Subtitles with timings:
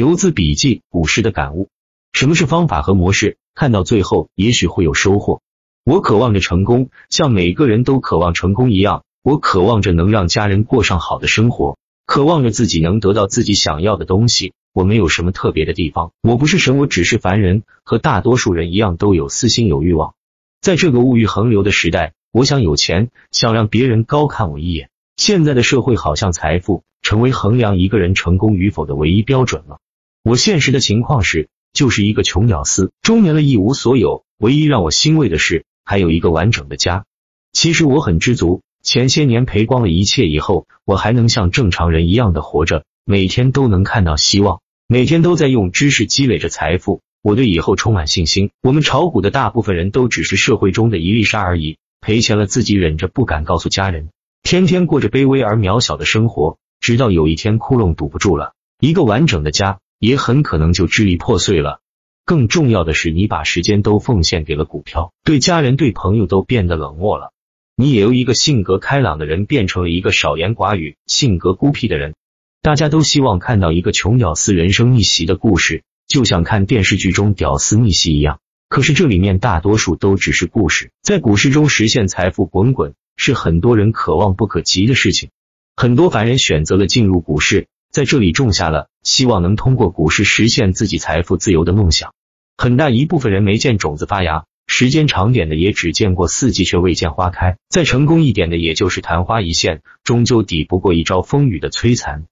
[0.00, 1.68] 游资笔记股市的感悟：
[2.14, 3.36] 什么是方法和模式？
[3.54, 5.42] 看到最后，也许会有收获。
[5.84, 9.04] 我渴望着成功，像每个人都渴望成功一样。
[9.22, 11.76] 我渴望着能让家人过上好的生活，
[12.06, 14.54] 渴望着自己能得到自己想要的东西。
[14.72, 20.14] 我没有什么特别的地方，我不是神，我只是凡人，和大多数人一样，都有私心、有欲望。
[20.62, 24.88] 在这个物欲横流的时代，我想有钱，想让别人高看我一眼。
[25.18, 29.78] 现在的社会好像财富成为衡量一个人成功与否的唯一标准了。
[30.22, 34.24] 我现实的情况是，就是一个穷屌丝，中年了一无所有。
[34.38, 37.06] 唯一让我欣慰的是，还有一个完整的家。
[37.52, 38.60] 其实我很知足。
[38.82, 47.00] 前些年赔光了一切以后，我还能像正常人一样的活着，每天都能看到希望，每天都在用知识积累着财富。
[47.22, 48.50] 我对以后充满信心。
[48.62, 54.10] 我们炒股的大部分人都只是社会中的一粒沙而已，赔钱了自己忍着不敢告诉家人，
[54.42, 61.80] 天天过着卑微而渺小的生活，直到有一天窟窿堵不住了，一个完整的家也很可能就支离破碎了。
[62.24, 67.32] 更重要的是，你把时间都奉献给了股票，对家人、对朋友都变得冷漠了。
[67.76, 72.14] 你也由一个性格开朗的人变成了一个少言寡语、性格孤僻的人。
[72.62, 78.40] 大家都希望看到一个穷屌丝人生逆袭的故事，就像看电视剧中屌丝逆袭一样。
[78.68, 85.30] 可是这里面大多数都只是故事，在股市中实现财富滚滚，是很多人可望不可及的事情。
[85.74, 92.12] 很多凡人选择了进入股市，在这里种下了希望能通过股市实现自己财富自由的梦想。
[92.56, 94.44] 很大一部分人没见种子发芽。
[94.72, 102.26] 时间长点的也只见过四季，却未见花开；再成功一点的，也就是昙花一现，终究抵不过一朝风雨的摧残。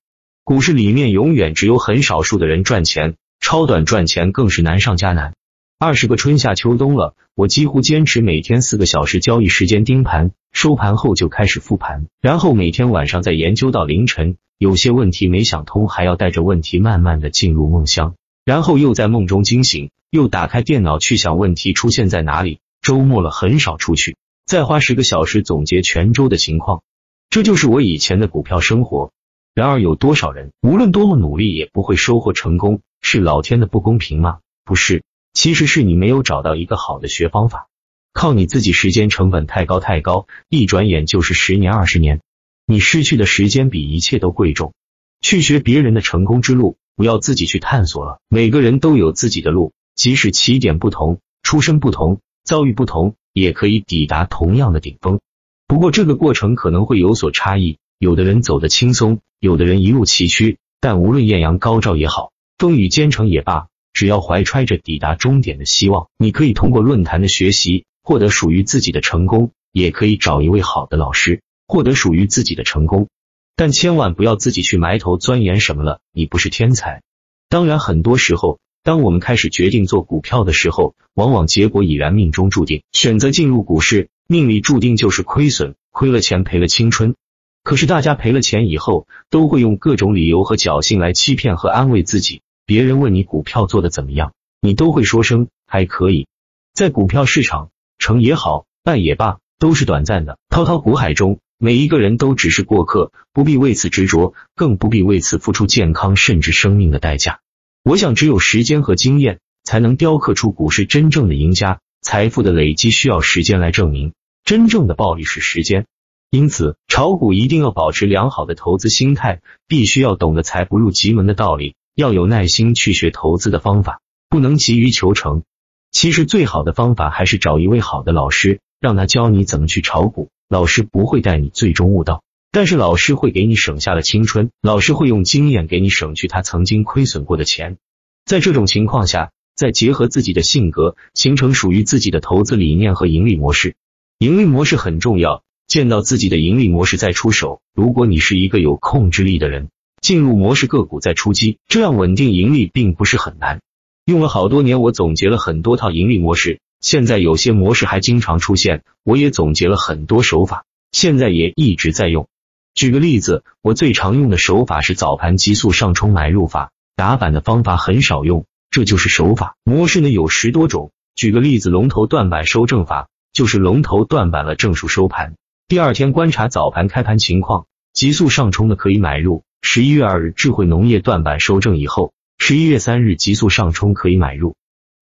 [0.45, 5.35] 股市里面永远只有很少数的人赚钱，超短赚钱更是难上加难。
[5.81, 14.37] 二十个春夏秋冬了，我几乎坚持每天四个小时交易时间盯盘，收盘后就开始复盘，然后每天晚上再研究到凌晨。
[14.59, 18.17] 有些问题没想通，还要带着问题慢慢的进入梦乡。
[18.45, 22.59] 然后又在梦中惊醒，又打开电脑去想问题出现在哪里。
[22.83, 26.83] 周末了很少出去，再花十个小时总结全周的情况。
[27.31, 29.13] 这就是我以前的股票生活。
[29.55, 32.81] 然而有多少人无论多么努力也不会收获成功？
[33.01, 34.39] 是老天的不公平吗？
[34.65, 35.05] 不是，
[35.35, 37.69] 其实是你没有找到一个好的学方法。
[38.13, 42.23] 靠你自己，时间成本太高太高，一转眼就是十年二十年，
[42.69, 44.75] 你失去的时间比一切都贵重。
[45.21, 46.77] 去学别人的成功之路。
[46.99, 48.19] 不要自己去探索了。
[48.29, 55.21] 每个人都有自己的路，即使起点不同、出身不同、遭遇不同，也可以抵达同样的顶峰。
[55.69, 60.57] 不过这个过程可能会有所差异，有的人走得轻松，有的人一路崎岖。
[60.81, 73.09] 但无论艳阳高照也好，风雨兼程也罢，只要怀揣着抵达终点的希望，你可以通过论坛的学习获得属于自己的成功，也可以找一位好的老师获得属于自己的成功。
[73.55, 77.03] 但千万不要自己去埋头钻研什么了，你不是天才。
[77.49, 82.83] 当然，很多时候，当我们开始决定做股票的时候，往往结果已然命中注定。
[82.93, 87.17] 选择进入股市，命里注定就是亏损，亏了钱，赔了青春。
[87.65, 92.43] 可是大家赔了钱以后，都会用各种理由和侥幸来欺骗和安慰自己。
[92.65, 96.29] 别人问你股票做的怎么样，你都会说声还可以。
[96.75, 100.39] 在股票市场，成也好，败也罢，都是短暂的。
[100.49, 101.41] 滔滔股海中。
[101.61, 107.41] 每一个人都只是过客，不必为此执着，更不必为此付出健康甚至生命的代价。
[107.83, 111.81] 我想，只有时间和经验，才能雕刻出股市真正的赢家。
[112.01, 114.13] 财富的累积需要时间来证明，
[114.45, 115.87] 真正的暴利是时间。
[116.31, 125.43] 因此，炒股一定要保持良好的投资心态，必须要懂得财不入急门的道理，要有耐心去学投资的方法，不能急于求成。
[125.91, 130.31] 其实，最好的方法还是找一位好的老师，让他教你怎么去炒股。
[130.49, 137.77] 老师不会带你最终悟道，但是老师会给你省下了青春，老师会用经验给你省去他曾经亏损过的钱。
[138.25, 143.77] 在这种情况下，再结合自己的性格，形成属于自己的投资理念和盈利模式。
[144.19, 147.61] 盈利模式很重要，见到自己的盈利模式再出手。
[147.75, 149.69] 如果你是一个有控制力的人，
[150.01, 153.61] 进入模式个股再出击，这样稳定盈利并不是很难。
[154.07, 156.61] 用了好多年，我总结了很多套盈利模式。
[156.81, 162.29] 现在有些模式还经常出现，我也总结了很多手法，现在也一直在用。
[162.75, 169.57] 举个例子，我最常用的手法是早盘急速上冲买入法，打板的方法很少用，这就是手法。
[169.65, 170.93] 模式呢有十多种。
[171.17, 175.35] 举个例子，龙头断板收正法，就是龙头断板了正数收盘，
[175.67, 179.43] 第二天观察早盘开盘情况，急速上冲的可以买入。
[179.61, 184.55] 十一月二日智慧农业断板收正以后，十一月三日急速上冲可以买入。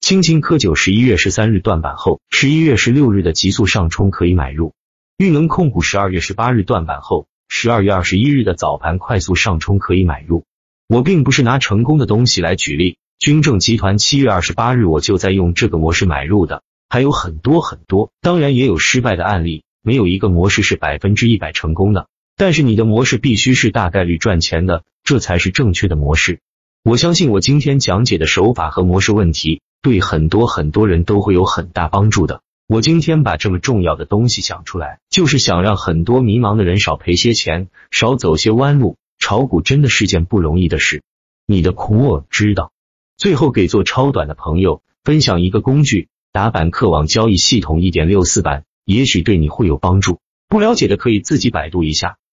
[0.08, 4.72] 青青稞酒十一月十三日断板后，十一月十六日的急速上冲可以买入。
[5.18, 10.44] 玉能控股十二月十八日断板后，十二月二十一日的早盘快速上冲可以买入。
[10.86, 22.06] 我并不是拿成功的东西来举例，军政集团七月二十八日我就在用这个模式买入的，还有很多很多，当然也有失败的案例，没有一个模式是百分之一百成功的。
[22.36, 26.38] 但是你的模式必须是大概率赚钱的，这才是正确的模式。
[26.84, 32.40] 我相信我今天讲解的手法和模式问题，对很多很多人都会有很大帮助的。
[32.66, 38.96] 我今天把这么重要的东西讲出来，就是想让很多迷茫的人少赔些钱，少走些弯路。
[39.20, 41.04] 炒股真的是件不容易的事，
[41.46, 42.72] 你的苦我知道。
[43.16, 50.18] 最后给做超短的朋友分享一个工具，打板客网交易系统一点六四版，也许对你会有帮助。
[50.48, 52.16] 不了解的可以自己百度一下。